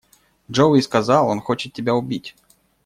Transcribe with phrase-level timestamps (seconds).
[0.51, 2.35] Джоуи сказал, он хочет тебя убить.